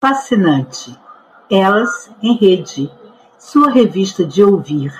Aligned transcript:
Fascinante. 0.00 0.96
Elas 1.50 2.08
em 2.22 2.36
Rede, 2.36 2.88
sua 3.36 3.68
revista 3.68 4.24
de 4.24 4.44
ouvir. 4.44 4.92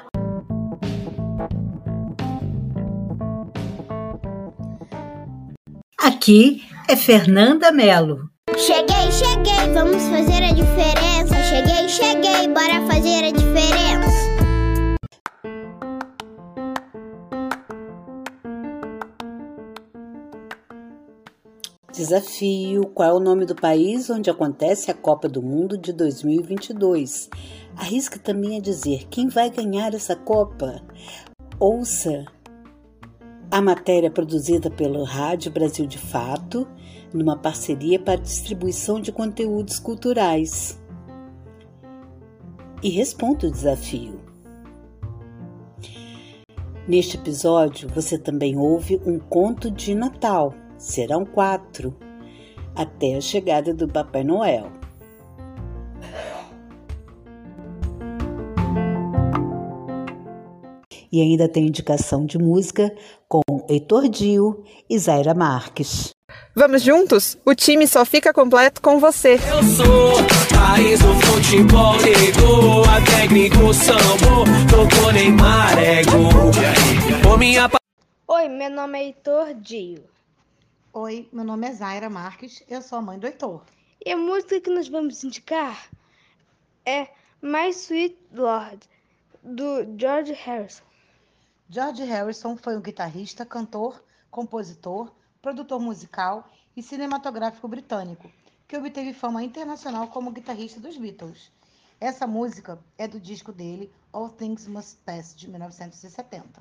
Aqui 6.00 6.64
é 6.88 6.96
Fernanda 6.96 7.70
Mello. 7.70 8.28
Cheguei, 8.56 9.12
cheguei, 9.12 9.72
vamos 9.72 10.02
fazer 10.08 10.42
a 10.42 10.52
diferença. 10.52 11.34
Cheguei, 11.44 11.88
cheguei, 11.88 12.48
bora 12.48 12.84
fazer 12.92 13.24
a 13.24 13.30
diferença. 13.30 14.07
Desafio: 21.90 22.84
qual 22.94 23.08
é 23.08 23.12
o 23.14 23.20
nome 23.20 23.46
do 23.46 23.54
país 23.54 24.10
onde 24.10 24.28
acontece 24.28 24.90
a 24.90 24.94
Copa 24.94 25.26
do 25.26 25.42
Mundo 25.42 25.78
de 25.78 25.90
2022? 25.90 27.30
Arrisca 27.74 28.18
também 28.18 28.58
a 28.58 28.60
dizer 28.60 29.06
quem 29.08 29.28
vai 29.28 29.48
ganhar 29.48 29.94
essa 29.94 30.14
Copa. 30.14 30.82
Ouça 31.58 32.26
a 33.50 33.62
matéria 33.62 34.10
produzida 34.10 34.70
pelo 34.70 35.02
Rádio 35.02 35.50
Brasil 35.50 35.86
de 35.86 35.96
Fato, 35.96 36.68
numa 37.12 37.38
parceria 37.38 37.98
para 37.98 38.20
distribuição 38.20 39.00
de 39.00 39.10
conteúdos 39.10 39.78
culturais. 39.78 40.78
E 42.82 42.90
responda 42.90 43.46
o 43.46 43.50
desafio. 43.50 44.20
Neste 46.86 47.16
episódio, 47.16 47.88
você 47.88 48.18
também 48.18 48.58
ouve 48.58 49.00
um 49.06 49.18
conto 49.18 49.70
de 49.70 49.94
Natal 49.94 50.54
serão 50.78 51.26
quatro, 51.26 51.94
até 52.74 53.16
a 53.16 53.20
chegada 53.20 53.74
do 53.74 53.88
Papai 53.88 54.24
Noel. 54.24 54.70
E 61.10 61.22
ainda 61.22 61.48
tem 61.48 61.66
indicação 61.66 62.24
de 62.24 62.38
música 62.38 62.94
com 63.26 63.40
Heitor 63.68 64.08
Dio 64.08 64.62
e 64.88 64.98
Zaira 64.98 65.34
Marques. 65.34 66.10
Vamos 66.54 66.82
juntos? 66.82 67.38
O 67.46 67.54
time 67.54 67.86
só 67.86 68.04
fica 68.04 68.32
completo 68.32 68.82
com 68.82 68.98
você. 68.98 69.34
Eu 69.34 69.62
sou 69.62 70.12
raiz 70.54 71.00
do 71.00 71.14
futebol 71.20 71.96
negro, 72.02 72.82
a 72.84 73.00
técnico 73.00 73.72
sambo, 73.72 74.44
tocou 74.68 75.12
Neymar, 75.12 75.78
ego. 75.78 77.38
minha... 77.38 77.70
Oi, 78.26 78.48
meu 78.48 78.70
nome 78.70 78.98
é 78.98 79.04
Heitor 79.04 79.54
Dio. 79.54 80.17
Oi, 81.00 81.28
meu 81.32 81.44
nome 81.44 81.64
é 81.64 81.72
Zaira 81.72 82.10
Marques, 82.10 82.60
eu 82.68 82.82
sou 82.82 82.98
a 82.98 83.00
mãe 83.00 83.20
do 83.20 83.26
Heitor. 83.28 83.62
E 84.04 84.10
a 84.10 84.16
música 84.16 84.60
que 84.60 84.68
nós 84.68 84.88
vamos 84.88 85.22
indicar 85.22 85.88
é 86.84 87.06
My 87.40 87.68
Sweet 87.68 88.18
Lord, 88.32 88.84
do 89.40 89.96
George 89.96 90.32
Harrison. 90.32 90.82
George 91.70 92.02
Harrison 92.02 92.56
foi 92.56 92.76
um 92.76 92.80
guitarrista, 92.80 93.46
cantor, 93.46 94.02
compositor, 94.28 95.12
produtor 95.40 95.78
musical 95.78 96.50
e 96.76 96.82
cinematográfico 96.82 97.68
britânico, 97.68 98.28
que 98.66 98.76
obteve 98.76 99.12
fama 99.12 99.44
internacional 99.44 100.08
como 100.08 100.32
guitarrista 100.32 100.80
dos 100.80 100.98
Beatles. 100.98 101.52
Essa 102.00 102.26
música 102.26 102.76
é 102.98 103.06
do 103.06 103.20
disco 103.20 103.52
dele, 103.52 103.88
All 104.12 104.30
Things 104.30 104.66
Must 104.66 104.96
Pass, 105.06 105.32
de 105.32 105.48
1970. 105.48 106.60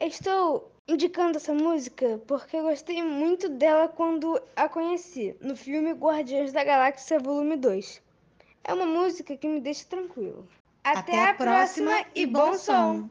Estou 0.00 0.75
indicando 0.88 1.36
essa 1.38 1.52
música 1.52 2.20
porque 2.26 2.60
gostei 2.60 3.02
muito 3.02 3.48
dela 3.48 3.88
quando 3.88 4.40
a 4.54 4.68
conheci 4.68 5.36
no 5.40 5.56
filme 5.56 5.92
Guardiões 5.92 6.52
da 6.52 6.62
Galáxia 6.62 7.18
Volume 7.18 7.56
2. 7.56 8.02
É 8.64 8.72
uma 8.72 8.86
música 8.86 9.36
que 9.36 9.48
me 9.48 9.60
deixa 9.60 9.84
tranquilo. 9.86 10.48
Até, 10.84 11.00
Até 11.00 11.30
a, 11.30 11.34
próxima, 11.34 11.90
próxima 11.90 12.10
e 12.14 12.26
bom 12.26 12.54
som! 12.54 13.08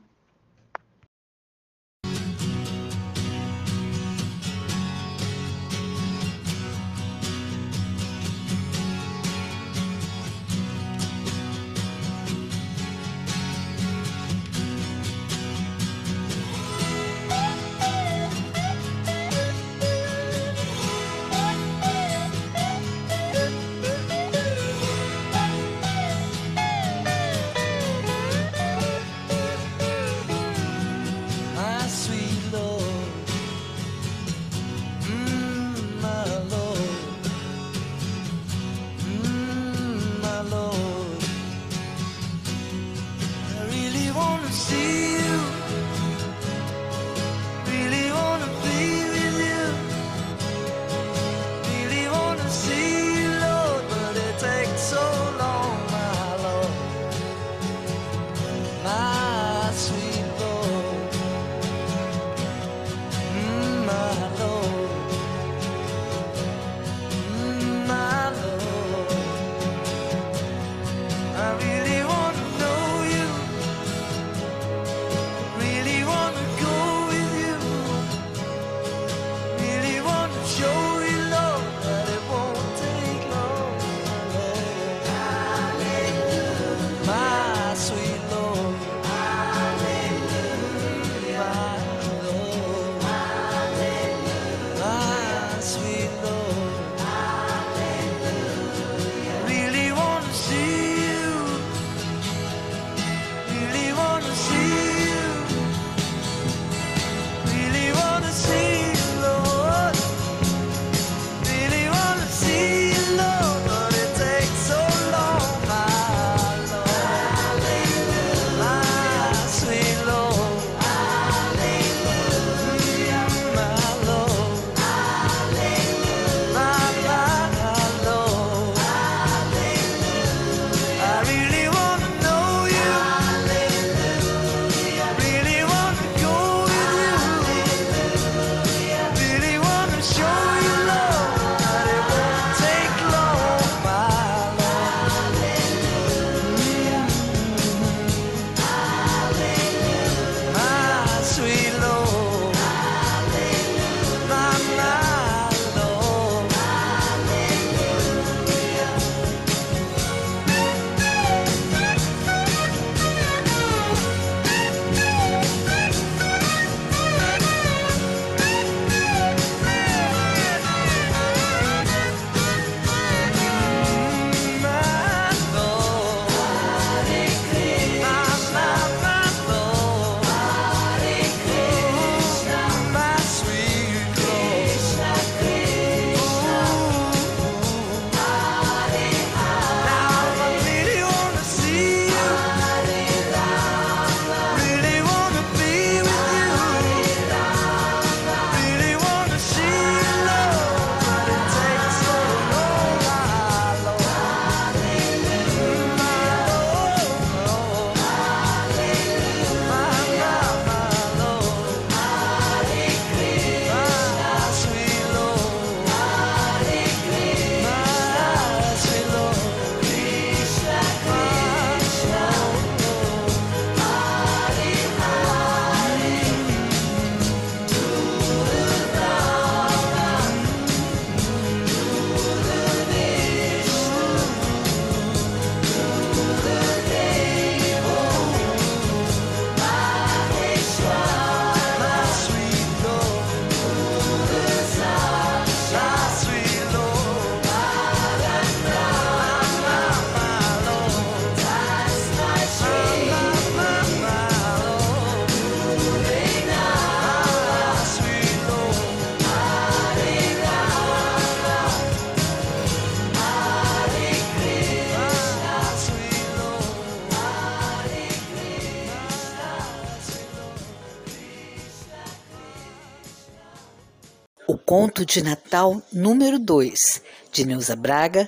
Conto 274.65 275.05
de 275.05 275.23
Natal 275.23 275.79
número 275.93 276.39
2, 276.39 277.01
de 277.31 277.45
Neuza 277.45 277.75
Braga, 277.75 278.27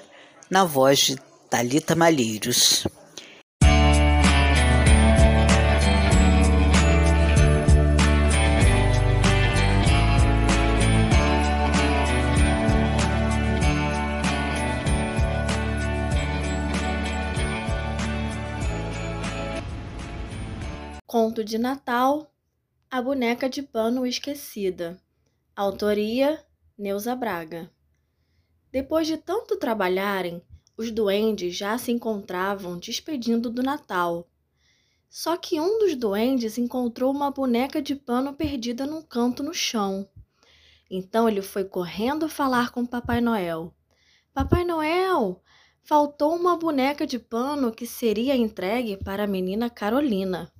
na 0.51 0.63
voz 0.63 0.99
de 0.99 1.15
Talita 1.49 1.95
Malheiros. 1.95 2.87
Conto 21.07 21.43
de 21.43 21.57
Natal 21.57 22.31
A 22.91 23.01
Boneca 23.01 23.49
de 23.49 23.63
Pano 23.63 24.05
Esquecida. 24.05 25.01
Autoria 25.59 26.45
Neuza 26.77 27.15
Braga. 27.15 27.67
Depois 28.71 29.07
de 29.07 29.17
tanto 29.17 29.57
trabalharem, 29.57 30.39
os 30.77 30.91
duendes 30.91 31.55
já 31.55 31.75
se 31.79 31.91
encontravam 31.91 32.77
despedindo 32.77 33.49
do 33.49 33.63
Natal. 33.63 34.29
Só 35.09 35.35
que 35.35 35.59
um 35.59 35.79
dos 35.79 35.95
duendes 35.95 36.59
encontrou 36.59 37.11
uma 37.11 37.31
boneca 37.31 37.81
de 37.81 37.95
pano 37.95 38.35
perdida 38.35 38.85
num 38.85 39.01
canto 39.01 39.41
no 39.41 39.51
chão. 39.51 40.07
Então 40.91 41.27
ele 41.27 41.41
foi 41.41 41.63
correndo 41.63 42.29
falar 42.29 42.69
com 42.69 42.85
Papai 42.85 43.19
Noel. 43.19 43.73
Papai 44.35 44.63
Noel, 44.63 45.41
faltou 45.81 46.35
uma 46.35 46.55
boneca 46.55 47.07
de 47.07 47.17
pano 47.17 47.71
que 47.71 47.87
seria 47.87 48.35
entregue 48.35 48.95
para 48.95 49.23
a 49.23 49.27
menina 49.27 49.71
Carolina. 49.71 50.53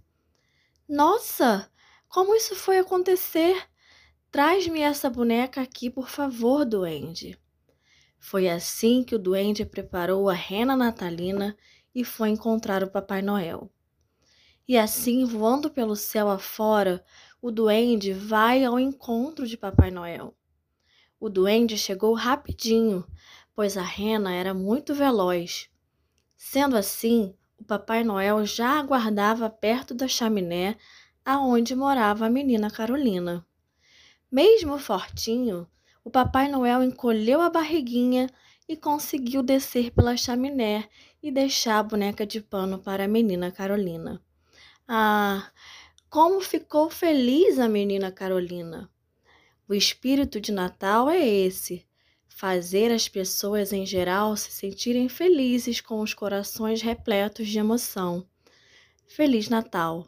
Nossa, 0.89 1.71
como 2.09 2.33
isso 2.33 2.55
foi 2.55 2.79
acontecer? 2.79 3.63
Traz-me 4.29 4.81
essa 4.81 5.09
boneca 5.09 5.61
aqui, 5.61 5.89
por 5.89 6.09
favor, 6.09 6.65
duende. 6.65 7.39
Foi 8.19 8.49
assim 8.49 9.01
que 9.01 9.15
o 9.15 9.19
duende 9.19 9.65
preparou 9.65 10.29
a 10.29 10.33
rena 10.33 10.75
natalina 10.75 11.57
e 11.95 12.03
foi 12.03 12.29
encontrar 12.29 12.83
o 12.83 12.91
Papai 12.91 13.21
Noel. 13.21 13.71
E 14.67 14.77
assim, 14.77 15.23
voando 15.23 15.69
pelo 15.69 15.95
céu 15.95 16.29
afora, 16.29 17.03
o 17.41 17.49
duende 17.49 18.11
vai 18.11 18.65
ao 18.65 18.77
encontro 18.77 19.47
de 19.47 19.55
Papai 19.55 19.91
Noel. 19.91 20.35
O 21.17 21.29
duende 21.29 21.77
chegou 21.77 22.13
rapidinho, 22.13 23.07
pois 23.55 23.77
a 23.77 23.81
rena 23.81 24.35
era 24.35 24.53
muito 24.53 24.93
veloz. 24.93 25.69
Sendo 26.35 26.75
assim, 26.75 27.33
o 27.57 27.63
Papai 27.63 28.03
Noel 28.03 28.45
já 28.45 28.77
aguardava 28.77 29.49
perto 29.49 29.93
da 29.93 30.07
chaminé 30.07 30.75
aonde 31.23 31.73
morava 31.73 32.25
a 32.25 32.29
menina 32.29 32.69
Carolina. 32.69 33.46
Mesmo 34.31 34.77
fortinho, 34.77 35.65
o 36.03 36.09
Papai 36.09 36.49
Noel 36.49 36.83
encolheu 36.83 37.39
a 37.39 37.49
barriguinha 37.49 38.29
e 38.67 38.75
conseguiu 38.75 39.41
descer 39.41 39.91
pela 39.91 40.17
chaminé 40.17 40.89
e 41.23 41.31
deixar 41.31 41.79
a 41.79 41.83
boneca 41.83 42.25
de 42.25 42.41
pano 42.41 42.77
para 42.77 43.05
a 43.05 43.07
menina 43.07 43.51
Carolina. 43.51 44.21
Ah, 44.85 45.49
como 46.09 46.41
ficou 46.41 46.89
feliz 46.89 47.57
a 47.57 47.69
menina 47.69 48.11
Carolina! 48.11 48.89
O 49.65 49.73
espírito 49.73 50.41
de 50.41 50.51
Natal 50.51 51.09
é 51.09 51.25
esse: 51.25 51.87
fazer 52.27 52.91
as 52.91 53.07
pessoas 53.07 53.71
em 53.71 53.85
geral 53.85 54.35
se 54.35 54.51
sentirem 54.51 55.07
felizes 55.07 55.79
com 55.79 56.01
os 56.01 56.13
corações 56.13 56.81
repletos 56.81 57.47
de 57.47 57.59
emoção. 57.59 58.27
Feliz 59.07 59.47
Natal! 59.47 60.05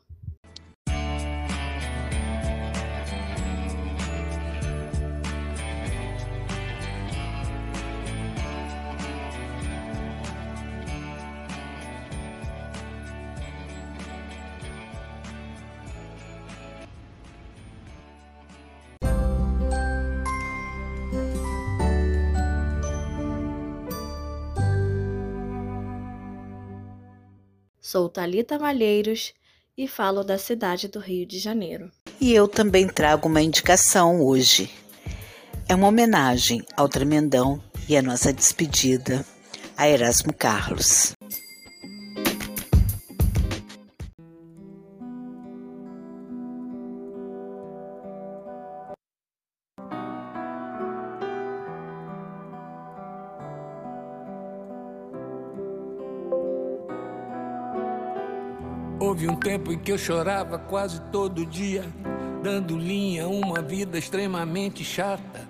Sou 27.91 28.07
Talita 28.07 28.59
Malheiros 28.59 29.33
e 29.75 29.87
falo 29.87 30.23
da 30.23 30.37
cidade 30.37 30.87
do 30.87 30.99
Rio 30.99 31.25
de 31.25 31.39
Janeiro. 31.39 31.89
E 32.21 32.31
eu 32.31 32.47
também 32.47 32.87
trago 32.87 33.27
uma 33.27 33.41
indicação 33.41 34.23
hoje. 34.23 34.69
É 35.67 35.73
uma 35.73 35.87
homenagem 35.87 36.63
ao 36.77 36.87
Tremendão 36.87 37.59
e 37.89 37.97
a 37.97 38.01
nossa 38.03 38.31
despedida 38.31 39.25
a 39.75 39.89
Erasmo 39.89 40.31
Carlos. 40.31 41.15
Houve 59.09 59.27
um 59.27 59.35
tempo 59.35 59.73
em 59.73 59.79
que 59.79 59.91
eu 59.91 59.97
chorava 59.97 60.59
quase 60.59 61.01
todo 61.11 61.43
dia, 61.43 61.83
dando 62.43 62.77
linha 62.77 63.25
a 63.25 63.27
uma 63.27 63.59
vida 63.59 63.97
extremamente 63.97 64.83
chata, 64.83 65.49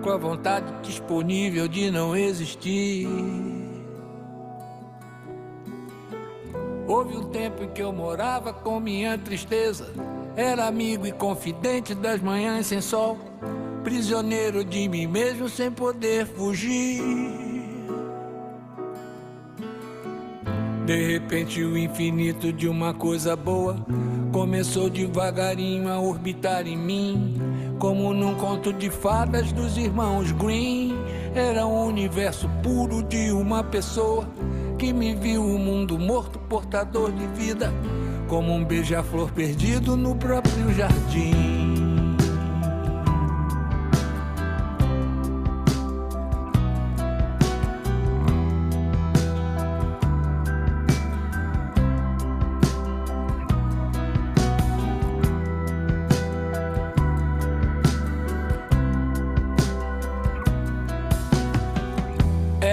com 0.00 0.10
a 0.10 0.16
vontade 0.16 0.72
disponível 0.80 1.66
de 1.66 1.90
não 1.90 2.14
existir. 2.14 3.08
Houve 6.86 7.16
um 7.16 7.24
tempo 7.30 7.64
em 7.64 7.68
que 7.70 7.82
eu 7.82 7.92
morava 7.92 8.52
com 8.52 8.78
minha 8.78 9.18
tristeza, 9.18 9.92
era 10.36 10.68
amigo 10.68 11.04
e 11.04 11.10
confidente 11.10 11.96
das 11.96 12.20
manhãs 12.20 12.68
sem 12.68 12.80
sol, 12.80 13.18
prisioneiro 13.82 14.64
de 14.64 14.88
mim 14.88 15.08
mesmo 15.08 15.48
sem 15.48 15.68
poder 15.68 16.26
fugir. 16.26 17.49
De 20.90 20.96
repente, 20.96 21.62
o 21.62 21.78
infinito 21.78 22.52
de 22.52 22.66
uma 22.66 22.92
coisa 22.92 23.36
boa 23.36 23.76
começou 24.32 24.90
devagarinho 24.90 25.88
a 25.88 26.00
orbitar 26.00 26.66
em 26.66 26.76
mim, 26.76 27.40
como 27.78 28.12
num 28.12 28.34
conto 28.34 28.72
de 28.72 28.90
fadas 28.90 29.52
dos 29.52 29.78
irmãos 29.78 30.32
Green. 30.32 30.96
Era 31.32 31.64
um 31.64 31.86
universo 31.86 32.50
puro 32.60 33.04
de 33.04 33.30
uma 33.30 33.62
pessoa 33.62 34.28
que 34.80 34.92
me 34.92 35.14
viu 35.14 35.42
o 35.42 35.54
um 35.54 35.58
mundo 35.58 35.96
morto, 35.96 36.40
portador 36.40 37.12
de 37.12 37.24
vida, 37.40 37.72
como 38.26 38.52
um 38.52 38.64
beija-flor 38.64 39.30
perdido 39.30 39.96
no 39.96 40.16
próprio 40.16 40.74
jardim. 40.74 41.69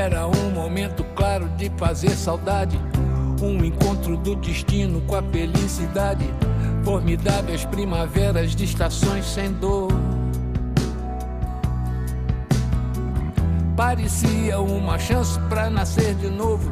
Era 0.07 0.25
um 0.25 0.51
momento 0.51 1.03
claro 1.17 1.49
de 1.57 1.69
fazer 1.75 2.11
saudade. 2.11 2.79
Um 3.41 3.61
encontro 3.61 4.15
do 4.15 4.37
destino 4.37 5.01
com 5.01 5.17
a 5.17 5.21
felicidade. 5.21 6.23
Formidáveis 6.85 7.65
primaveras 7.65 8.55
de 8.55 8.63
estações 8.63 9.25
sem 9.25 9.51
dor. 9.51 9.89
Parecia 13.75 14.61
uma 14.61 14.97
chance 14.97 15.37
para 15.49 15.69
nascer 15.69 16.15
de 16.15 16.29
novo. 16.29 16.71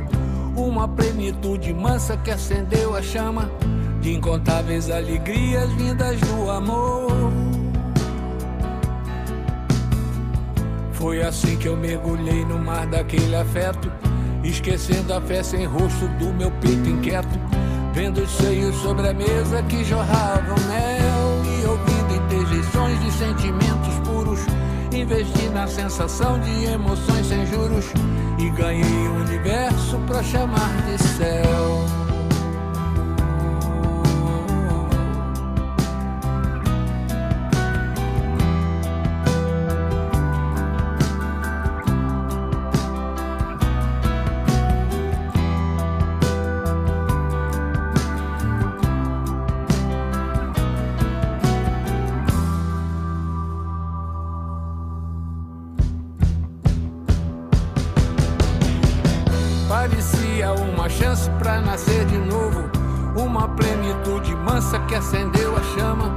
Uma 0.55 0.87
plenitude 0.87 1.73
mansa 1.73 2.15
que 2.15 2.31
acendeu 2.31 2.95
a 2.95 3.01
chama 3.01 3.51
de 3.99 4.13
incontáveis 4.13 4.89
alegrias 4.89 5.69
vindas 5.73 6.21
do 6.21 6.49
amor. 6.49 7.44
Foi 11.05 11.21
assim 11.21 11.55
que 11.55 11.67
eu 11.67 11.77
mergulhei 11.77 12.43
no 12.45 12.57
mar 12.57 12.87
daquele 12.87 13.35
afeto, 13.35 13.91
esquecendo 14.43 15.13
a 15.13 15.21
fé 15.21 15.43
sem 15.43 15.63
rosto 15.63 16.07
do 16.17 16.33
meu 16.33 16.49
peito 16.53 16.89
inquieto, 16.89 17.39
vendo 17.93 18.23
os 18.23 18.31
seios 18.31 18.75
sobre 18.77 19.09
a 19.09 19.13
mesa 19.13 19.61
que 19.69 19.83
jorravam 19.83 20.55
mel 20.67 21.43
e 21.45 21.65
ouvindo 21.67 22.25
interjeições 22.25 22.99
de 23.03 23.11
sentimentos 23.11 23.99
puros. 24.03 24.39
Investi 24.91 25.47
na 25.49 25.67
sensação 25.67 26.39
de 26.39 26.65
emoções 26.71 27.27
sem 27.27 27.45
juros 27.45 27.85
e 28.39 28.49
ganhei 28.49 29.07
o 29.07 29.21
universo 29.25 29.99
pra 30.07 30.23
chamar 30.23 30.75
de 30.87 30.94
uma 60.85 60.89
chance 60.89 61.27
pra 61.39 61.59
nascer 61.61 62.05
de 62.05 62.17
novo. 62.19 62.69
Uma 63.17 63.47
plenitude 63.47 64.35
mansa 64.35 64.77
que 64.81 64.93
acendeu 64.93 65.55
a 65.57 65.63
chama 65.73 66.15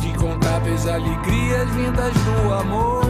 de 0.00 0.08
incontáveis 0.08 0.88
alegrias 0.88 1.70
vindas 1.70 2.12
do 2.14 2.52
amor. 2.52 3.04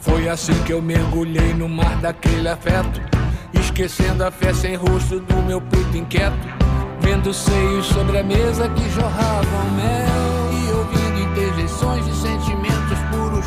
Foi 0.00 0.28
assim 0.28 0.52
que 0.64 0.74
eu 0.74 0.82
mergulhei 0.82 1.54
no 1.54 1.70
mar 1.70 1.96
daquele 2.02 2.48
afeto, 2.48 3.00
esquecendo 3.54 4.24
a 4.24 4.30
fé 4.30 4.52
sem 4.52 4.76
rosto 4.76 5.18
do 5.20 5.36
meu 5.42 5.60
peito 5.62 5.96
inquieto, 5.96 6.36
vendo 7.00 7.32
seios 7.32 7.86
sobre 7.86 8.18
a 8.18 8.22
mesa 8.22 8.68
que 8.68 8.90
jorravam 8.90 9.70
mel 9.74 10.52
e 10.52 10.72
ouvindo 10.72 11.30
interjeições 11.30 12.04
de 12.04 12.14
sentimentos 12.14 12.98
puros. 13.10 13.46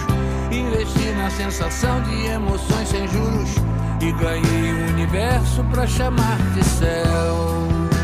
Investi 0.50 1.12
na 1.12 1.30
sensação 1.30 2.02
de 2.02 2.26
emoções 2.26 2.90
sem 2.90 3.08
juros 3.10 3.65
e 4.08 4.12
ganhei 4.12 4.72
o 4.72 4.90
universo 4.90 5.64
pra 5.72 5.88
chamar 5.88 6.38
de 6.54 6.64
céu. 6.64 7.95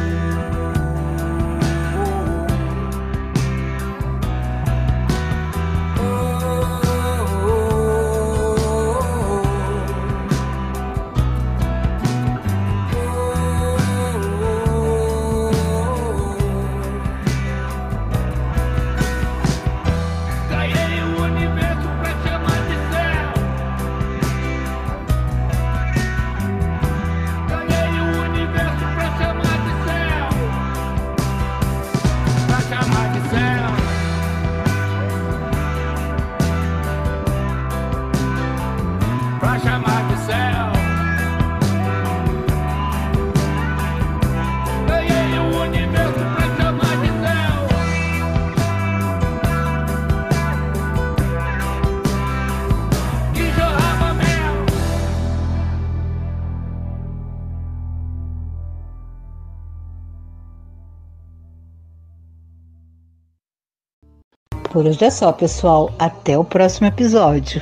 Por 64.72 64.86
hoje 64.86 65.04
é 65.04 65.10
só, 65.10 65.34
pessoal. 65.34 65.92
Até 66.00 66.38
o 66.38 66.46
próximo 66.46 66.88
episódio. 66.88 67.62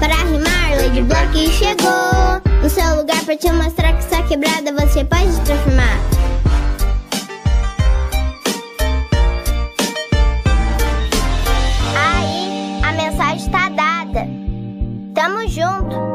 Para 0.00 0.14
rimar, 0.14 0.70
Lady 0.78 1.02
Block 1.02 1.50
chegou. 1.50 2.40
No 2.62 2.70
seu 2.70 2.96
lugar 2.96 3.22
para 3.24 3.36
te 3.36 3.52
mostrar 3.52 3.92
que 3.92 4.04
sua 4.04 4.22
quebrada 4.22 4.72
você 4.72 5.04
pode 5.04 5.38
transformar. 5.44 5.98
Aí, 11.94 12.80
a 12.82 12.92
mensagem 12.92 13.36
está 13.36 13.68
dada. 13.68 14.26
Tamo 15.14 15.46
junto. 15.48 16.11